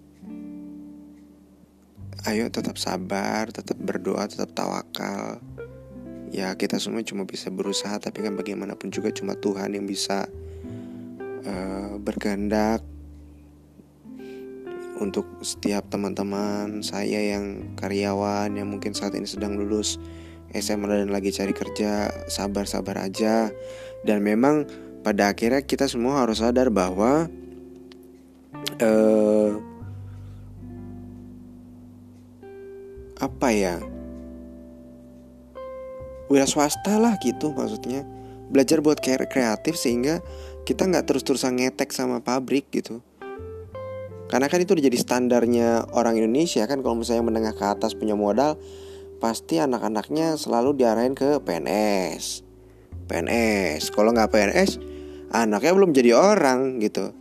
Ayo 2.24 2.48
tetap 2.48 2.80
sabar, 2.80 3.52
tetap 3.52 3.76
berdoa, 3.76 4.24
tetap 4.24 4.56
tawakal. 4.56 5.44
Ya 6.32 6.56
kita 6.56 6.80
semua 6.80 7.04
cuma 7.04 7.28
bisa 7.28 7.52
berusaha 7.52 8.00
Tapi 8.00 8.24
kan 8.24 8.40
bagaimanapun 8.40 8.88
juga 8.88 9.12
cuma 9.12 9.36
Tuhan 9.36 9.76
yang 9.76 9.84
bisa 9.84 10.32
uh, 11.44 12.00
Berkehendak 12.00 12.88
Untuk 15.04 15.28
setiap 15.44 15.92
teman-teman 15.92 16.80
saya 16.80 17.36
yang 17.36 17.76
karyawan 17.76 18.48
Yang 18.56 18.68
mungkin 18.72 18.92
saat 18.96 19.12
ini 19.12 19.28
sedang 19.28 19.60
lulus 19.60 20.00
SMA 20.56 20.88
dan 21.04 21.12
lagi 21.12 21.36
cari 21.36 21.52
kerja 21.52 22.16
Sabar-sabar 22.32 23.12
aja. 23.12 23.52
Dan 24.08 24.24
memang 24.24 24.64
pada 25.04 25.36
akhirnya 25.36 25.68
kita 25.68 25.92
semua 25.92 26.24
harus 26.24 26.40
sadar 26.40 26.72
bahwa 26.72 27.28
uh, 28.82 29.52
apa 33.18 33.48
ya? 33.54 33.82
Wira 36.28 36.46
swasta 36.46 37.00
lah 37.00 37.16
gitu 37.24 37.56
maksudnya. 37.56 38.04
Belajar 38.48 38.80
buat 38.80 39.00
kreatif 39.04 39.76
sehingga 39.76 40.24
kita 40.68 40.88
nggak 40.88 41.08
terus-terusan 41.08 41.60
ngetek 41.60 41.92
sama 41.96 42.20
pabrik 42.20 42.68
gitu. 42.72 43.00
Karena 44.28 44.52
kan 44.52 44.60
itu 44.60 44.76
udah 44.76 44.86
jadi 44.92 45.00
standarnya 45.00 45.68
orang 45.96 46.20
Indonesia 46.20 46.68
kan 46.68 46.84
kalau 46.84 47.00
misalnya 47.00 47.24
menengah 47.24 47.56
ke 47.56 47.64
atas 47.64 47.96
punya 47.96 48.16
modal 48.16 48.60
pasti 49.18 49.58
anak-anaknya 49.58 50.38
selalu 50.38 50.78
diarahin 50.78 51.18
ke 51.18 51.42
PNS 51.42 52.46
PNS 53.10 53.90
kalau 53.90 54.14
nggak 54.14 54.30
PNS 54.30 54.78
anaknya 55.34 55.72
belum 55.74 55.92
jadi 55.92 56.12
orang 56.14 56.78
gitu 56.78 57.12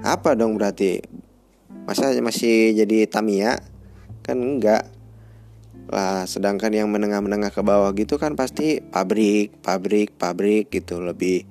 apa 0.00 0.32
dong 0.32 0.56
berarti? 0.56 1.04
Masa 1.84 2.14
masih 2.24 2.72
jadi 2.72 3.04
Tamiya? 3.04 3.60
Kan 4.24 4.40
enggak. 4.40 4.88
Lah 5.92 6.24
sedangkan 6.24 6.72
yang 6.72 6.88
menengah-menengah 6.88 7.52
ke 7.52 7.60
bawah 7.60 7.92
gitu 7.92 8.16
kan 8.16 8.32
pasti 8.32 8.80
pabrik 8.80 9.60
pabrik 9.60 10.16
pabrik 10.16 10.72
gitu. 10.72 11.04
Lebih 11.04 11.44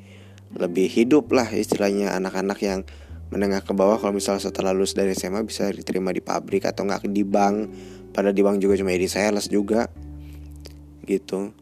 lebih 0.58 0.88
hidup 0.90 1.30
lah 1.30 1.46
istilahnya 1.54 2.18
anak-anak 2.18 2.58
yang 2.66 2.82
menengah 3.30 3.62
ke 3.62 3.76
bawah. 3.78 4.02
Kalau 4.02 4.16
misalnya 4.16 4.50
setelah 4.50 4.74
lulus 4.74 4.98
dari 4.98 5.14
SMA 5.14 5.46
bisa 5.46 5.70
diterima 5.70 6.10
di 6.10 6.24
pabrik 6.24 6.66
atau 6.66 6.88
enggak 6.88 7.06
di 7.06 7.22
bank. 7.22 7.70
Pada 8.12 8.34
di 8.34 8.42
bank 8.42 8.58
juga 8.60 8.76
cuma 8.82 8.92
jadi 8.92 9.08
sales 9.08 9.48
juga. 9.48 9.86
Gitu. 11.06 11.54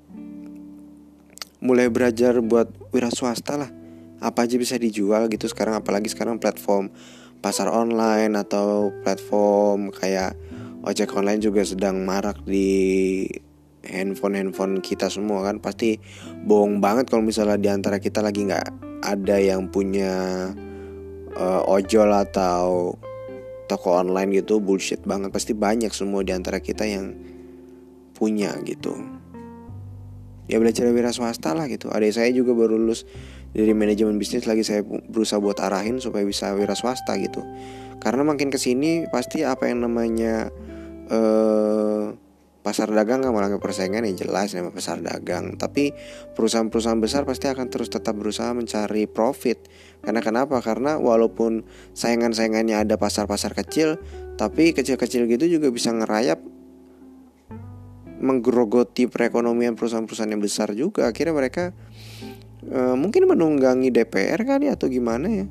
Mulai 1.59 1.91
belajar 1.91 2.39
buat 2.39 2.71
wira 2.95 3.12
swasta 3.12 3.59
lah 3.59 3.78
apa 4.19 4.45
aja 4.45 4.55
bisa 4.59 4.75
dijual 4.75 5.31
gitu 5.31 5.47
sekarang 5.47 5.79
apalagi 5.79 6.11
sekarang 6.11 6.38
platform 6.39 6.91
pasar 7.39 7.71
online 7.71 8.35
atau 8.35 8.91
platform 9.03 9.95
kayak 9.95 10.35
ojek 10.83 11.11
online 11.15 11.39
juga 11.39 11.63
sedang 11.63 12.03
marak 12.03 12.43
di 12.43 13.23
handphone-handphone 13.83 14.83
kita 14.83 15.07
semua 15.07 15.43
kan. 15.47 15.63
Pasti 15.63 15.99
bohong 16.43 16.83
banget 16.83 17.07
kalau 17.07 17.23
misalnya 17.23 17.55
di 17.59 17.69
antara 17.71 17.97
kita 17.99 18.19
lagi 18.19 18.47
nggak 18.47 18.67
ada 19.03 19.38
yang 19.39 19.71
punya 19.71 20.13
uh, 21.35 21.61
ojol 21.71 22.11
atau 22.11 22.95
toko 23.71 23.95
online 23.95 24.43
gitu 24.43 24.59
bullshit 24.59 25.03
banget. 25.07 25.31
Pasti 25.31 25.55
banyak 25.55 25.91
semua 25.95 26.23
di 26.23 26.35
antara 26.35 26.59
kita 26.59 26.83
yang 26.83 27.15
punya 28.15 28.51
gitu. 28.67 28.95
Ya 30.49 30.57
belajar 30.57 30.89
wira 30.89 31.13
swasta 31.13 31.53
lah 31.53 31.69
gitu. 31.69 31.93
Ada 31.93 32.25
saya 32.25 32.33
juga 32.33 32.57
baru 32.57 32.75
lulus 32.75 33.05
dari 33.53 33.74
manajemen 33.74 34.22
bisnis 34.22 34.46
lagi 34.46 34.62
saya 34.62 34.86
berusaha 34.86 35.41
buat 35.41 35.58
arahin 35.62 35.98
supaya 35.98 36.25
bisa 36.25 36.53
wira 36.53 36.77
swasta 36.77 37.18
gitu. 37.18 37.41
Karena 38.00 38.24
makin 38.24 38.53
ke 38.53 38.62
sini 38.62 39.10
pasti 39.10 39.44
apa 39.44 39.68
yang 39.68 39.84
namanya 39.84 40.53
eh, 41.10 42.06
pasar 42.60 42.91
dagang 42.91 43.25
nggak 43.25 43.34
lagi 43.34 43.58
persaingan 43.58 44.06
yang 44.06 44.15
jelas 44.20 44.53
nama 44.53 44.70
pasar 44.70 45.01
dagang. 45.01 45.58
Tapi 45.58 45.91
perusahaan-perusahaan 46.38 47.01
besar 47.01 47.25
pasti 47.25 47.50
akan 47.50 47.68
terus 47.72 47.89
tetap 47.89 48.13
berusaha 48.15 48.53
mencari 48.53 49.10
profit. 49.10 49.65
Karena 50.06 50.22
kenapa? 50.22 50.62
Karena 50.62 51.01
walaupun 51.01 51.65
saingan-saingannya 51.98 52.77
ada 52.77 52.96
pasar-pasar 52.96 53.58
kecil 53.58 53.98
tapi 54.39 54.72
kecil-kecil 54.72 55.27
gitu 55.27 55.60
juga 55.60 55.68
bisa 55.68 55.91
ngerayap 55.91 56.39
menggerogoti 58.20 59.08
perekonomian 59.08 59.75
perusahaan-perusahaan 59.79 60.32
yang 60.32 60.44
besar 60.44 60.75
juga. 60.75 61.08
Akhirnya 61.08 61.36
mereka 61.36 61.72
e, 62.65 62.79
mungkin 62.95 63.27
menunggangi 63.29 63.93
DPR 63.93 64.43
kali 64.43 64.67
atau 64.67 64.91
gimana 64.91 65.27
ya? 65.27 65.45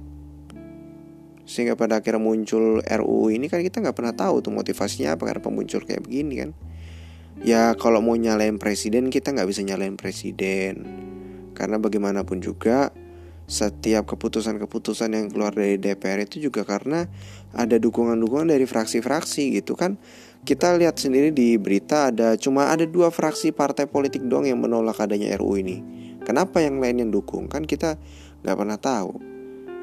Sehingga 1.49 1.81
pada 1.81 2.05
akhirnya 2.05 2.21
muncul 2.21 2.85
RUU 2.85 3.33
ini 3.33 3.49
kan 3.49 3.65
kita 3.65 3.81
nggak 3.81 3.97
pernah 3.97 4.13
tahu 4.13 4.45
tuh 4.45 4.53
motivasinya 4.53 5.17
apa 5.17 5.25
karena 5.25 5.49
muncul 5.49 5.81
kayak 5.81 6.05
begini 6.05 6.35
kan. 6.45 6.51
Ya 7.41 7.73
kalau 7.79 8.05
mau 8.05 8.19
nyalain 8.19 8.61
presiden 8.61 9.09
kita 9.09 9.33
nggak 9.33 9.49
bisa 9.49 9.65
nyalain 9.65 9.97
presiden. 9.97 10.85
Karena 11.57 11.81
bagaimanapun 11.81 12.45
juga 12.45 12.93
setiap 13.49 14.05
keputusan-keputusan 14.13 15.09
yang 15.09 15.33
keluar 15.33 15.57
dari 15.57 15.81
DPR 15.81 16.29
itu 16.29 16.53
juga 16.53 16.69
karena 16.69 17.09
ada 17.57 17.81
dukungan-dukungan 17.81 18.53
dari 18.53 18.69
fraksi-fraksi 18.69 19.57
gitu 19.57 19.73
kan. 19.73 19.97
Kita 20.45 20.77
lihat 20.77 21.01
sendiri 21.01 21.33
di 21.33 21.57
berita 21.57 22.13
ada 22.13 22.37
cuma 22.37 22.69
ada 22.69 22.85
dua 22.85 23.09
fraksi 23.09 23.57
partai 23.57 23.89
politik 23.89 24.21
doang 24.29 24.45
yang 24.45 24.61
menolak 24.61 25.01
adanya 25.01 25.33
RU 25.41 25.57
ini 25.57 26.08
kenapa 26.29 26.61
yang 26.61 26.77
lain 26.77 27.09
yang 27.09 27.11
dukung? 27.11 27.49
Kan 27.49 27.65
kita 27.65 27.97
nggak 28.45 28.57
pernah 28.61 28.77
tahu. 28.77 29.17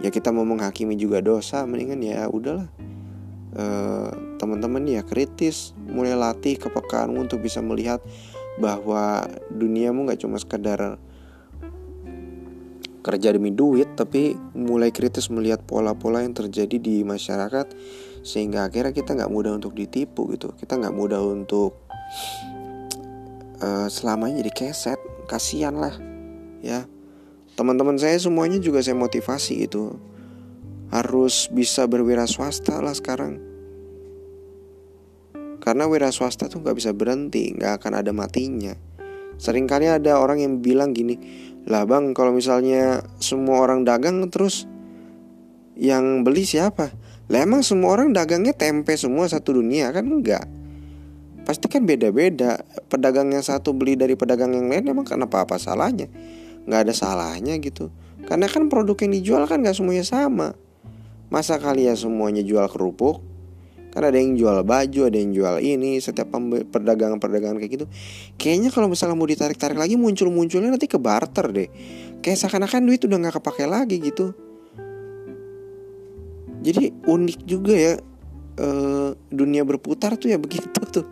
Ya 0.05 0.13
kita 0.13 0.29
mau 0.29 0.45
menghakimi 0.45 0.93
juga 0.93 1.25
dosa 1.25 1.65
mendingan 1.65 2.05
ya 2.05 2.29
udahlah. 2.29 2.69
E, 3.55 3.65
teman-teman 4.37 4.85
ya 4.85 5.01
kritis 5.01 5.73
mulai 5.89 6.13
latih 6.13 6.61
kepekaan 6.61 7.09
untuk 7.17 7.41
bisa 7.41 7.65
melihat 7.65 8.03
bahwa 8.61 9.25
duniamu 9.49 10.05
nggak 10.05 10.21
cuma 10.21 10.37
sekedar 10.37 11.01
kerja 13.05 13.29
demi 13.37 13.53
duit 13.53 13.93
tapi 13.93 14.33
mulai 14.57 14.89
kritis 14.89 15.29
melihat 15.29 15.61
pola-pola 15.61 16.25
yang 16.25 16.33
terjadi 16.33 16.77
di 16.81 17.05
masyarakat 17.05 17.71
sehingga 18.25 18.65
akhirnya 18.65 18.91
kita 18.91 19.13
nggak 19.13 19.31
mudah 19.31 19.55
untuk 19.55 19.73
ditipu 19.73 20.29
gitu. 20.33 20.53
Kita 20.53 20.77
nggak 20.77 20.93
mudah 20.93 21.21
untuk 21.23 21.85
uh, 23.61 23.87
selamanya 23.87 24.45
jadi 24.45 24.51
keset. 24.51 24.99
Kasihan 25.25 25.73
lah 25.73 26.14
ya. 26.65 26.89
Teman-teman 27.55 27.95
saya 27.95 28.17
semuanya 28.17 28.59
juga 28.59 28.81
saya 28.81 28.97
motivasi 28.97 29.69
gitu. 29.69 29.95
Harus 30.89 31.47
bisa 31.53 31.85
berwira 31.87 32.27
swasta 32.27 32.81
lah 32.81 32.91
sekarang. 32.91 33.39
Karena 35.63 35.87
wira 35.89 36.11
swasta 36.11 36.45
tuh 36.51 36.61
nggak 36.61 36.77
bisa 36.77 36.91
berhenti 36.91 37.55
nggak 37.55 37.81
akan 37.81 37.93
ada 38.03 38.11
matinya. 38.11 38.75
Seringkali 39.39 39.87
ada 39.87 40.19
orang 40.19 40.43
yang 40.43 40.53
bilang 40.59 40.91
gini 40.95 41.17
lah 41.65 41.83
bang 41.83 42.13
kalau 42.13 42.29
misalnya 42.29 43.01
semua 43.17 43.65
orang 43.65 43.81
dagang 43.81 44.21
terus 44.29 44.67
yang 45.79 46.27
beli 46.27 46.45
siapa? 46.45 46.93
Lah 47.31 47.41
emang 47.41 47.65
semua 47.65 47.97
orang 47.97 48.13
dagangnya 48.13 48.53
tempe 48.53 48.93
semua 48.93 49.25
satu 49.25 49.57
dunia? 49.57 49.89
Kan 49.89 50.05
enggak 50.11 50.45
Pasti 51.45 51.69
kan 51.69 51.85
beda-beda. 51.85 52.61
Pedagang 52.89 53.29
yang 53.29 53.45
satu 53.45 53.73
beli 53.73 53.93
dari 53.93 54.17
pedagang 54.17 54.53
yang 54.57 54.65
lain 54.65 54.89
emang 54.89 55.05
kenapa 55.05 55.45
apa 55.45 55.61
salahnya 55.61 56.09
Nggak 56.65 56.79
ada 56.89 56.93
salahnya 56.93 57.55
gitu 57.61 57.93
Karena 58.25 58.49
kan 58.49 58.67
produk 58.67 58.97
yang 59.05 59.13
dijual 59.21 59.43
kan 59.45 59.61
nggak 59.61 59.77
semuanya 59.77 60.05
sama 60.05 60.57
Masa 61.29 61.57
kali 61.57 61.89
ya 61.89 61.93
semuanya 61.97 62.41
jual 62.41 62.65
kerupuk 62.69 63.21
Kan 63.95 64.03
ada 64.03 64.19
yang 64.19 64.35
jual 64.35 64.59
baju, 64.67 65.07
ada 65.07 65.15
yang 65.15 65.31
jual 65.31 65.55
ini, 65.63 66.03
setiap 66.03 66.35
perdagangan-perdagangan 66.67 67.63
kayak 67.63 67.73
gitu. 67.79 67.85
Kayaknya 68.35 68.69
kalau 68.75 68.91
misalnya 68.91 69.15
mau 69.15 69.23
ditarik-tarik 69.23 69.79
lagi 69.79 69.95
muncul-munculnya 69.95 70.67
nanti 70.67 70.91
ke 70.91 70.99
barter 70.99 71.47
deh. 71.55 71.71
Kayak 72.19 72.43
seakan-akan 72.43 72.91
duit 72.91 73.07
udah 73.07 73.15
nggak 73.23 73.39
kepake 73.39 73.63
lagi 73.63 74.03
gitu. 74.03 74.35
Jadi 76.59 76.91
unik 77.07 77.39
juga 77.47 77.71
ya 77.71 77.93
e, 78.59 78.67
dunia 79.31 79.63
berputar 79.63 80.19
tuh 80.19 80.27
ya 80.27 80.37
begitu 80.43 80.75
tuh. 80.91 81.07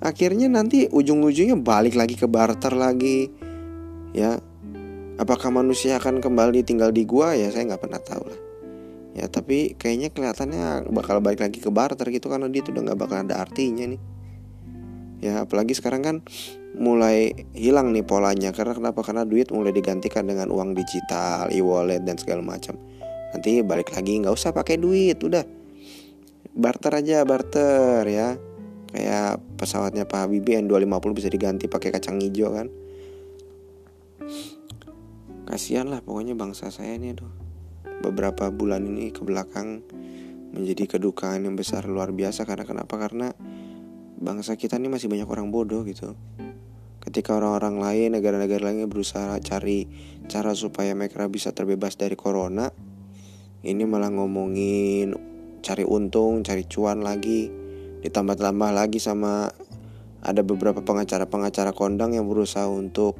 Akhirnya 0.00 0.48
nanti 0.48 0.88
ujung-ujungnya 0.88 1.60
balik 1.60 2.00
lagi 2.00 2.16
ke 2.16 2.24
barter 2.24 2.72
lagi. 2.72 3.28
Ya, 4.16 4.40
apakah 5.16 5.48
manusia 5.48 5.96
akan 5.96 6.20
kembali 6.20 6.64
tinggal 6.64 6.92
di 6.92 7.08
gua? 7.08 7.36
Ya 7.36 7.48
saya 7.52 7.68
nggak 7.68 7.82
pernah 7.82 8.00
tahu 8.00 8.24
lah. 8.28 8.40
Ya 9.16 9.24
tapi 9.32 9.72
kayaknya 9.80 10.12
kelihatannya 10.12 10.92
bakal 10.92 11.24
balik 11.24 11.40
lagi 11.40 11.58
ke 11.60 11.72
barter 11.72 12.04
gitu 12.12 12.28
karena 12.28 12.52
dia 12.52 12.60
tuh 12.60 12.76
udah 12.76 12.92
nggak 12.92 12.98
bakal 13.00 13.18
ada 13.24 13.40
artinya 13.40 13.96
nih. 13.96 14.00
Ya 15.24 15.48
apalagi 15.48 15.72
sekarang 15.72 16.04
kan 16.04 16.16
mulai 16.76 17.32
hilang 17.56 17.96
nih 17.96 18.04
polanya. 18.04 18.52
Karena 18.52 18.76
kenapa? 18.76 19.00
Karena 19.00 19.24
duit 19.24 19.48
mulai 19.48 19.72
digantikan 19.72 20.28
dengan 20.28 20.52
uang 20.52 20.76
digital 20.76 21.48
e-wallet 21.48 22.04
dan 22.04 22.20
segala 22.20 22.44
macam. 22.44 22.76
Nanti 23.32 23.64
balik 23.64 23.96
lagi 23.96 24.20
nggak 24.20 24.34
usah 24.36 24.52
pakai 24.52 24.76
duit 24.76 25.16
udah. 25.24 25.44
Barter 26.52 26.92
aja 27.00 27.24
barter 27.24 28.04
ya. 28.04 28.36
Kayak 28.92 29.40
pesawatnya 29.60 30.08
Pak 30.08 30.28
Habibie 30.28 30.56
N250 30.60 31.12
bisa 31.16 31.28
diganti 31.28 31.68
pakai 31.68 31.92
kacang 31.92 32.16
hijau 32.16 32.48
kan 32.52 32.68
kasihan 35.46 35.86
lah 35.86 36.02
pokoknya 36.02 36.34
bangsa 36.34 36.74
saya 36.74 36.98
ini 36.98 37.14
tuh 37.14 37.30
beberapa 38.02 38.50
bulan 38.52 38.84
ini 38.84 39.14
ke 39.14 39.22
belakang 39.24 39.86
menjadi 40.52 40.96
kedukaan 40.96 41.44
yang 41.44 41.54
besar 41.54 41.84
luar 41.84 42.12
biasa. 42.12 42.48
Karena 42.48 42.64
kenapa? 42.64 42.96
Karena 42.96 43.32
bangsa 44.16 44.56
kita 44.56 44.80
ini 44.80 44.88
masih 44.88 45.12
banyak 45.12 45.28
orang 45.28 45.52
bodoh 45.52 45.84
gitu. 45.84 46.16
Ketika 47.00 47.38
orang-orang 47.38 47.78
lain 47.78 48.08
negara-negara 48.18 48.72
lain 48.72 48.90
berusaha 48.90 49.38
cari 49.38 49.86
cara 50.26 50.56
supaya 50.58 50.90
mereka 50.96 51.30
bisa 51.30 51.54
terbebas 51.54 51.94
dari 51.94 52.18
corona 52.18 52.66
ini 53.62 53.86
malah 53.86 54.10
ngomongin 54.10 55.14
cari 55.62 55.86
untung 55.86 56.42
cari 56.42 56.66
cuan 56.66 57.02
lagi. 57.06 57.50
Ditambah-tambah 58.02 58.70
lagi 58.74 58.98
sama 58.98 59.50
ada 60.22 60.42
beberapa 60.42 60.82
pengacara-pengacara 60.82 61.70
kondang 61.74 62.14
yang 62.14 62.26
berusaha 62.26 62.66
untuk 62.66 63.14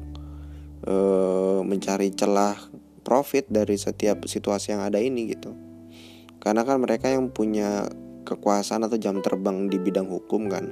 uh, 0.85 1.65
mencari 1.65 2.13
celah 2.13 2.59
profit 3.01 3.49
dari 3.49 3.79
setiap 3.79 4.27
situasi 4.27 4.77
yang 4.77 4.83
ada 4.83 5.01
ini 5.01 5.31
gitu. 5.31 5.55
Karena 6.37 6.61
kan 6.61 6.77
mereka 6.77 7.09
yang 7.09 7.33
punya 7.33 7.89
kekuasaan 8.27 8.83
atau 8.83 8.99
jam 8.99 9.23
terbang 9.23 9.71
di 9.71 9.79
bidang 9.79 10.11
hukum 10.11 10.51
kan 10.51 10.67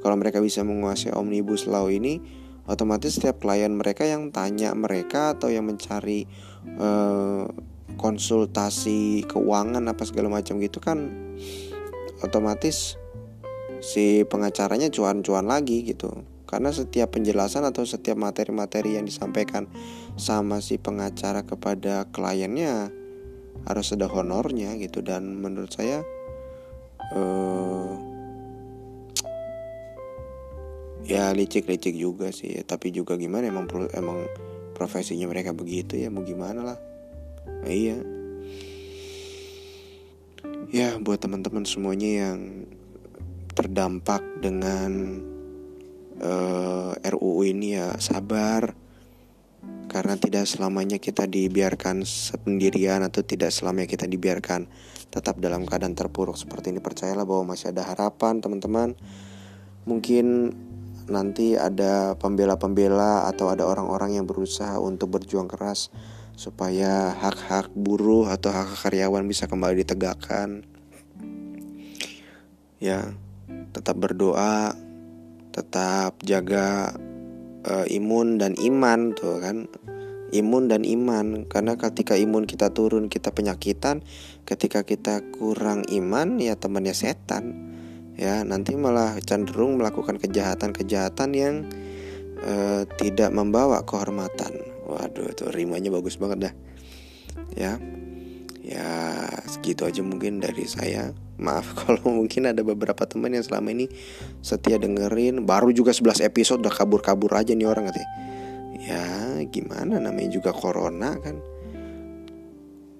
kalau 0.00 0.16
mereka 0.16 0.40
bisa 0.40 0.64
menguasai 0.64 1.12
omnibus 1.12 1.68
law 1.68 1.84
ini 1.92 2.16
otomatis 2.64 3.20
setiap 3.20 3.44
klien 3.44 3.76
mereka 3.76 4.08
yang 4.08 4.32
tanya 4.32 4.72
mereka 4.72 5.36
atau 5.36 5.52
yang 5.52 5.68
mencari 5.68 6.24
uh, 6.80 7.44
konsultasi 8.00 9.28
keuangan 9.28 9.84
apa 9.84 10.02
segala 10.08 10.32
macam 10.32 10.56
gitu 10.64 10.80
kan 10.80 11.12
otomatis 12.24 12.96
si 13.84 14.24
pengacaranya 14.24 14.88
cuan-cuan 14.88 15.44
lagi 15.44 15.84
gitu 15.84 16.24
karena 16.44 16.70
setiap 16.70 17.16
penjelasan 17.16 17.64
atau 17.64 17.88
setiap 17.88 18.20
materi-materi 18.20 19.00
yang 19.00 19.08
disampaikan 19.08 19.64
sama 20.14 20.60
si 20.60 20.76
pengacara 20.76 21.42
kepada 21.42 22.06
kliennya 22.12 22.92
harus 23.64 23.96
ada 23.96 24.06
honornya 24.06 24.76
gitu. 24.76 25.00
Dan 25.00 25.40
menurut 25.40 25.72
saya 25.72 26.04
uh, 27.16 27.92
ya 31.08 31.32
licik-licik 31.32 31.96
juga 31.96 32.28
sih. 32.30 32.52
Tapi 32.62 32.92
juga 32.92 33.16
gimana 33.16 33.48
emang 33.48 33.66
emang 33.96 34.28
profesinya 34.76 35.24
mereka 35.24 35.56
begitu 35.56 35.96
ya 35.96 36.12
mau 36.12 36.22
gimana 36.22 36.60
lah. 36.60 36.78
Nah, 37.64 37.72
iya. 37.72 37.96
Ya 40.74 40.98
buat 40.98 41.22
teman-teman 41.22 41.64
semuanya 41.64 42.10
yang 42.28 42.68
terdampak 43.54 44.20
dengan 44.42 45.22
uh, 46.20 46.92
eh, 46.94 47.10
RUU 47.10 47.42
ini 47.46 47.78
ya 47.78 47.96
sabar. 47.98 48.76
Karena 49.84 50.18
tidak 50.18 50.50
selamanya 50.50 50.98
kita 50.98 51.30
dibiarkan 51.30 52.02
sendirian 52.02 53.06
atau 53.06 53.22
tidak 53.22 53.54
selamanya 53.54 53.86
kita 53.86 54.10
dibiarkan 54.10 54.66
tetap 55.06 55.38
dalam 55.38 55.62
keadaan 55.64 55.94
terpuruk 55.94 56.34
seperti 56.34 56.74
ini. 56.74 56.82
Percayalah 56.82 57.22
bahwa 57.22 57.54
masih 57.54 57.70
ada 57.70 57.86
harapan 57.86 58.42
teman-teman. 58.42 58.98
Mungkin 59.86 60.50
nanti 61.06 61.54
ada 61.54 62.16
pembela-pembela 62.16 63.28
atau 63.28 63.52
ada 63.52 63.68
orang-orang 63.68 64.18
yang 64.18 64.26
berusaha 64.26 64.80
untuk 64.80 65.14
berjuang 65.20 65.46
keras 65.46 65.92
supaya 66.34 67.14
hak-hak 67.14 67.70
buruh 67.76 68.26
atau 68.26 68.50
hak, 68.50 68.74
hak 68.74 68.78
karyawan 68.90 69.22
bisa 69.30 69.46
kembali 69.46 69.86
ditegakkan. 69.86 70.66
Ya 72.82 73.14
tetap 73.70 73.98
berdoa 73.98 74.74
tetap 75.54 76.18
jaga 76.26 76.90
uh, 77.62 77.86
imun 77.86 78.42
dan 78.42 78.58
iman 78.58 79.14
tuh 79.14 79.38
kan. 79.38 79.70
Imun 80.34 80.66
dan 80.66 80.82
iman. 80.82 81.46
Karena 81.46 81.78
ketika 81.78 82.18
imun 82.18 82.50
kita 82.50 82.74
turun 82.74 83.06
kita 83.06 83.30
penyakitan 83.30 84.02
ketika 84.42 84.82
kita 84.82 85.22
kurang 85.30 85.86
iman 85.86 86.42
ya 86.42 86.58
temannya 86.58 86.90
setan. 86.90 87.70
Ya 88.18 88.42
nanti 88.42 88.74
malah 88.74 89.18
cenderung 89.22 89.78
melakukan 89.78 90.18
kejahatan-kejahatan 90.18 91.30
yang 91.34 91.54
uh, 92.42 92.82
tidak 92.98 93.30
membawa 93.30 93.86
kehormatan. 93.86 94.58
Waduh 94.90 95.30
tuh 95.38 95.54
rimanya 95.54 95.94
bagus 95.94 96.18
banget 96.18 96.50
dah. 96.50 96.54
Ya. 97.54 97.78
Ya 98.64 98.90
segitu 99.46 99.84
aja 99.84 100.00
mungkin 100.00 100.40
dari 100.40 100.64
saya 100.64 101.12
Maaf 101.34 101.74
kalau 101.82 102.22
mungkin 102.22 102.46
ada 102.46 102.62
beberapa 102.62 103.02
teman 103.06 103.34
yang 103.34 103.42
selama 103.42 103.74
ini 103.74 103.90
setia 104.44 104.78
dengerin. 104.78 105.42
Baru 105.42 105.74
juga 105.74 105.90
11 105.90 106.22
episode 106.22 106.62
udah 106.62 106.74
kabur-kabur 106.74 107.32
aja 107.34 107.52
nih 107.52 107.66
orang 107.66 107.90
katanya. 107.90 108.10
Ya 108.78 109.06
gimana? 109.48 109.98
Namanya 109.98 110.30
juga 110.30 110.54
corona 110.54 111.18
kan? 111.18 111.40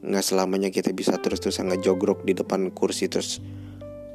Nggak 0.04 0.24
selamanya 0.24 0.68
kita 0.68 0.92
bisa 0.92 1.16
terus-terusan 1.16 1.72
ngejogrok 1.72 2.28
di 2.28 2.36
depan 2.36 2.68
kursi 2.76 3.08
Terus 3.08 3.40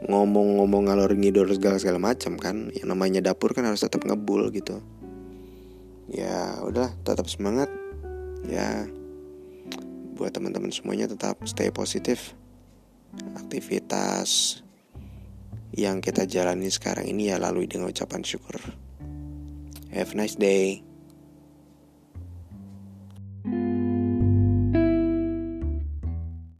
ngomong-ngomong 0.05 0.87
ngalor 0.87 1.11
ngidor 1.17 1.49
segala 1.51 1.77
segala 1.81 1.99
macam 1.99 2.35
kan? 2.35 2.71
Yang 2.75 2.87
namanya 2.87 3.19
dapur 3.31 3.55
kan 3.55 3.67
harus 3.67 3.83
tetap 3.83 4.03
ngebul 4.03 4.51
gitu. 4.51 4.83
Ya 6.09 6.59
udah 6.65 6.93
tetap 7.05 7.29
semangat. 7.29 7.69
Ya 8.47 8.87
buat 10.19 10.35
teman-teman 10.35 10.67
semuanya 10.67 11.07
tetap 11.07 11.39
stay 11.47 11.71
positif 11.71 12.35
aktivitas 13.37 14.61
yang 15.73 16.01
kita 16.01 16.25
jalani 16.25 16.67
sekarang 16.67 17.07
ini 17.07 17.31
ya 17.31 17.37
lalui 17.37 17.69
dengan 17.69 17.93
ucapan 17.93 18.25
syukur. 18.25 18.57
Have 19.89 20.13
a 20.13 20.17
nice 20.17 20.37
day 20.37 20.88